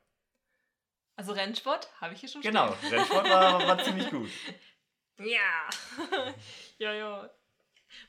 [1.15, 2.73] Also Rennsport habe ich hier schon Genau.
[2.89, 4.29] Rennsport war, war ziemlich gut.
[5.23, 5.69] Ja.
[6.77, 7.29] ja, ja.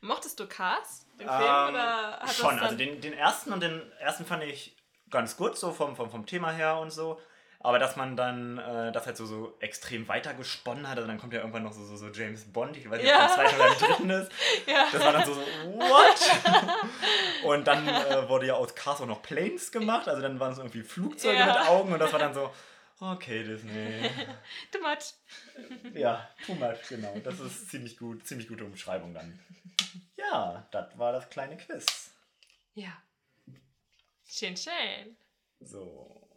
[0.01, 1.40] Mochtest du Cars, den Film?
[1.40, 4.77] Ähm, oder hat schon, also den, den ersten und den ersten fand ich
[5.11, 7.20] ganz gut, so vom, vom, vom Thema her und so.
[7.64, 11.33] Aber dass man dann äh, das halt so, so extrem weitergesponnen hat, also dann kommt
[11.33, 13.22] ja irgendwann noch so, so, so James Bond, ich weiß nicht, ja.
[13.22, 14.33] ob der zweite oder der dritten ist.
[14.66, 14.87] ja.
[14.90, 16.75] Das war dann so, so what?
[17.44, 20.59] und dann äh, wurde ja aus Cars auch noch Planes gemacht, also dann waren es
[20.59, 21.46] irgendwie Flugzeuge ja.
[21.46, 22.51] mit Augen und das war dann so,
[23.03, 24.09] Okay, Disney.
[24.71, 25.15] too much.
[25.93, 27.19] Ja, too much, genau.
[27.19, 29.41] Das ist ziemlich gut, ziemlich gute Umschreibung dann.
[30.17, 32.15] Ja, das war das kleine Quiz.
[32.75, 33.03] Ja.
[34.25, 35.17] Schön, schön.
[35.59, 36.29] So.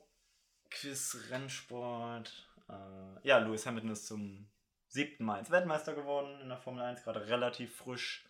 [0.72, 2.34] Quiz, Rennsport.
[2.68, 4.50] Äh, ja, Lewis Hamilton ist zum
[4.88, 8.26] siebten Mal als Weltmeister geworden in der Formel 1, gerade relativ frisch.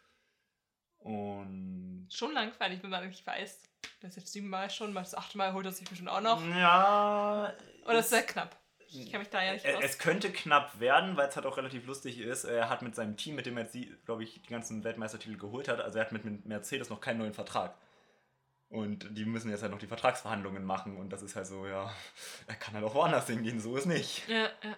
[0.98, 2.10] Und.
[2.12, 3.64] Schon langweilig, wenn man nicht weiß.
[4.02, 6.46] Das ist jetzt siebenmal schon, mal das achte Mal holt er sich bestimmt auch noch.
[6.48, 7.56] Ja.
[7.86, 8.60] Oder ist sehr knapp.
[8.88, 9.82] Ich kann mich da ja nicht raus.
[9.82, 12.44] Es könnte knapp werden, weil es halt auch relativ lustig ist.
[12.46, 15.68] Er hat mit seinem Team, mit dem er jetzt, glaube ich, die ganzen Weltmeistertitel geholt
[15.68, 17.76] hat, also er hat mit Mercedes noch keinen neuen Vertrag.
[18.70, 21.94] Und die müssen jetzt halt noch die Vertragsverhandlungen machen und das ist halt so, ja,
[22.48, 24.28] er kann halt auch woanders hingehen, so ist nicht.
[24.28, 24.76] Ja, ja.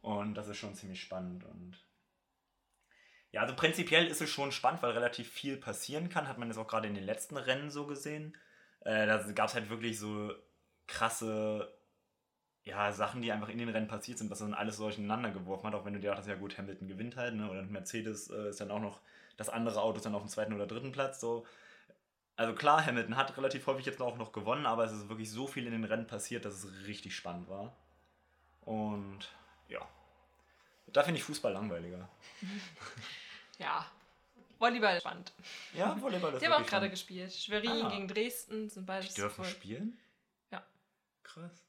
[0.00, 1.76] Und das ist schon ziemlich spannend und
[3.30, 6.28] ja, also prinzipiell ist es schon spannend, weil relativ viel passieren kann.
[6.28, 8.34] Hat man jetzt auch gerade in den letzten Rennen so gesehen.
[8.80, 10.32] Äh, da gab es halt wirklich so
[10.86, 11.77] krasse
[12.68, 15.66] ja, Sachen, die einfach in den Rennen passiert sind, was dann alles so durcheinander geworfen
[15.66, 17.50] hat, auch wenn du dir dachtest, ja gut, Hamilton gewinnt halt, ne?
[17.50, 19.00] Oder Mercedes äh, ist dann auch noch,
[19.36, 21.20] das andere Auto ist dann auf dem zweiten oder dritten Platz.
[21.20, 21.46] So.
[22.36, 25.46] Also klar, Hamilton hat relativ häufig jetzt auch noch gewonnen, aber es ist wirklich so
[25.46, 27.74] viel in den Rennen passiert, dass es richtig spannend war.
[28.60, 29.28] Und
[29.68, 29.80] ja.
[30.92, 32.08] Da finde ich Fußball langweiliger.
[33.58, 33.86] ja.
[34.58, 35.32] Volleyball ist spannend.
[35.72, 37.32] Ja, Volleyball ist Die haben auch gerade gespielt.
[37.32, 37.90] Schwerin ah.
[37.90, 39.06] gegen Dresden sind beide.
[39.06, 39.52] Die dürfen voll.
[39.52, 39.98] spielen?
[41.28, 41.67] Krass.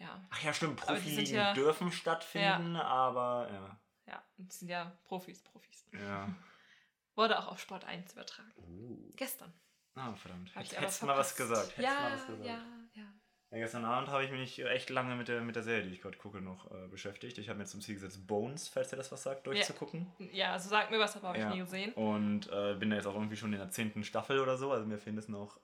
[0.00, 0.26] Ja.
[0.30, 0.76] Ach ja, stimmt.
[0.80, 3.80] Profiligen ja- dürfen stattfinden, aber ja.
[4.06, 5.86] Ja, das sind ja Profis, Profis.
[5.92, 6.28] Ja.
[7.14, 8.50] Wurde auch auf Sport 1 übertragen.
[8.56, 9.12] Uh.
[9.14, 9.52] Gestern.
[9.94, 10.54] Ah, verdammt.
[10.54, 11.76] Hab ich Hättest du mal was gesagt.
[11.76, 12.44] Ja, mal was gesagt.
[12.46, 13.12] ja, ja.
[13.52, 16.00] Ja, gestern Abend habe ich mich echt lange mit der, mit der Serie, die ich
[16.00, 17.36] gerade gucke, noch äh, beschäftigt.
[17.38, 20.06] Ich habe mir zum Ziel gesetzt, Bones, falls dir das was sagt, durchzugucken.
[20.32, 21.50] Ja, also sag mir was, aber habe ich Ja.
[21.50, 21.92] nie gesehen.
[21.94, 24.70] Und äh, bin da jetzt auch irgendwie schon in der zehnten Staffel oder so.
[24.70, 25.60] Also mir fehlen es noch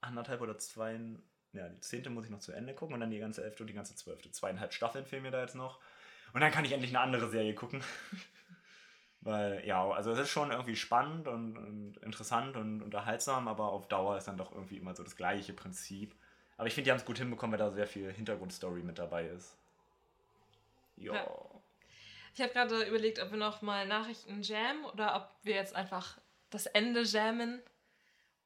[0.00, 1.00] anderthalb oder zwei.
[1.56, 3.68] Ja, die zehnte muss ich noch zu Ende gucken und dann die ganze elfte und
[3.68, 4.30] die ganze zwölfte.
[4.30, 5.80] Zweieinhalb Staffeln fehlen mir da jetzt noch.
[6.32, 7.82] Und dann kann ich endlich eine andere Serie gucken.
[9.20, 13.88] Weil, ja, also es ist schon irgendwie spannend und, und interessant und unterhaltsam, aber auf
[13.88, 16.14] Dauer ist dann doch irgendwie immer so das gleiche Prinzip.
[16.56, 19.26] Aber ich finde, die haben es gut hinbekommen, weil da sehr viel Hintergrundstory mit dabei
[19.26, 19.56] ist.
[20.96, 21.14] Jo.
[21.14, 21.26] Ja.
[22.34, 26.18] Ich habe gerade überlegt, ob wir noch mal Nachrichten jammen oder ob wir jetzt einfach
[26.50, 27.62] das Ende jammen.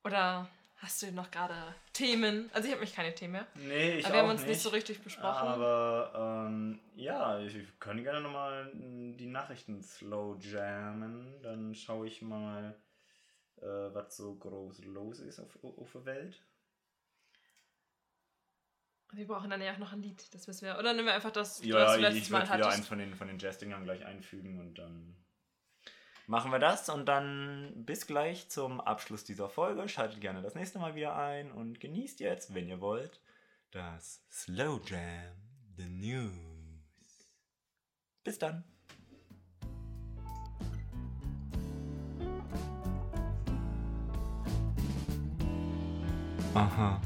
[0.05, 0.49] Oder
[0.81, 2.51] hast du noch gerade Themen?
[2.53, 3.47] Also ich habe mich keine Themen mehr.
[3.55, 4.61] Nee, ich aber wir haben uns nicht.
[4.61, 5.49] so richtig besprochen.
[5.49, 11.41] Aber ähm, ja, ich, kann gerne nochmal die Nachrichten slow jammen.
[11.43, 12.75] Dann schaue ich mal,
[13.59, 16.43] äh, was so groß los ist auf, auf der Welt.
[19.13, 20.33] wir brauchen dann ja auch noch ein Lied.
[20.35, 20.79] Das müssen wir.
[20.79, 22.79] Oder nehmen wir einfach das, Ja, du ich, letztes ich Mal würde wieder hattest.
[22.79, 25.17] eins von den, von den Jazz-Dingern gleich einfügen und dann
[26.31, 26.89] machen wir das.
[26.89, 29.89] Und dann bis gleich zum Abschluss dieser Folge.
[29.89, 33.21] Schaltet gerne das nächste Mal wieder ein und genießt jetzt, wenn ihr wollt,
[33.73, 35.35] das Slow Jam,
[35.77, 36.33] the News.
[38.23, 38.65] Bis dann.
[46.55, 47.01] Aha.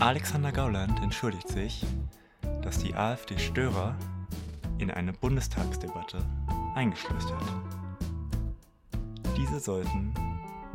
[0.00, 1.84] Alexander Gauland entschuldigt sich,
[2.62, 3.96] dass die AfD Störer
[4.78, 6.24] in eine Bundestagsdebatte
[6.74, 7.44] eingeschleust hat.
[9.36, 10.12] Diese sollten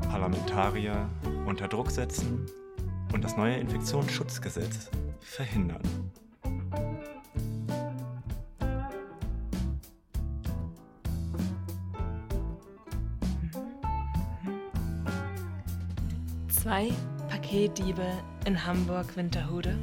[0.10, 1.10] Parlamentarier
[1.46, 2.46] unter Druck setzen
[3.14, 5.82] und das neue Infektionsschutzgesetz verhindern.
[16.50, 16.90] Zwei
[17.30, 18.06] Paketdiebe
[18.46, 19.78] in Hamburg-Winterhude.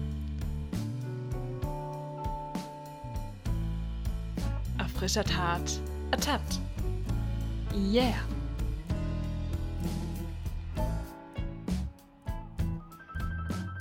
[4.98, 5.80] Frischer Tat
[6.10, 6.60] ertappt.
[7.74, 8.14] Yeah.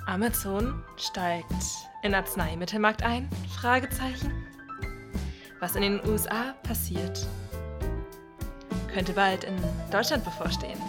[0.06, 1.46] Amazon steigt
[2.04, 3.30] in Arzneimittelmarkt ein?
[3.60, 4.32] Fragezeichen.
[5.60, 7.26] Was in den USA passiert,
[8.94, 9.56] könnte bald in
[9.92, 10.80] Deutschland bevorstehen.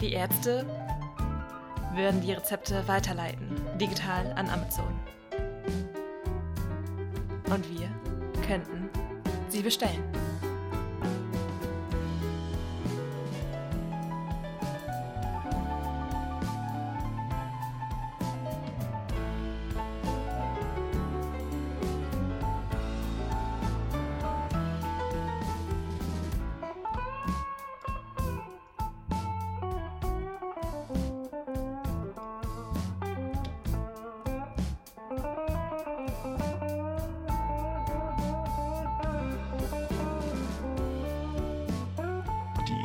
[0.00, 0.66] Die Ärzte
[1.94, 4.97] würden die Rezepte weiterleiten, digital an Amazon.
[7.50, 7.88] Und wir
[8.46, 8.90] könnten
[9.48, 10.17] sie bestellen.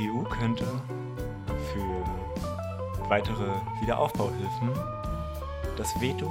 [0.03, 0.65] Die EU könnte
[1.45, 3.47] für weitere
[3.79, 4.69] Wiederaufbauhilfen
[5.77, 6.29] das Veto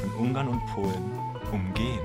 [0.00, 1.10] von Ungarn und Polen
[1.50, 1.98] umgehen.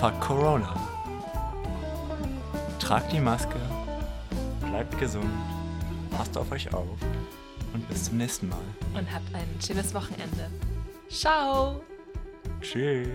[0.00, 0.74] Fuck Corona.
[2.78, 3.60] Tragt die Maske,
[4.60, 5.30] bleibt gesund,
[6.10, 6.86] passt auf euch auf
[7.72, 8.64] und bis zum nächsten Mal.
[8.94, 10.50] Und habt ein schönes Wochenende.
[11.08, 11.82] Ciao!
[12.60, 13.08] Tschüss.